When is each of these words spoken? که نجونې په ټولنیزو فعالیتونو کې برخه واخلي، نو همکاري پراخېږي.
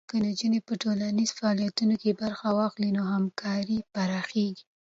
که 0.09 0.15
نجونې 0.27 0.59
په 0.67 0.73
ټولنیزو 0.83 1.37
فعالیتونو 1.39 1.93
کې 2.01 2.19
برخه 2.21 2.47
واخلي، 2.59 2.89
نو 2.97 3.01
همکاري 3.13 3.77
پراخېږي. 3.93 4.63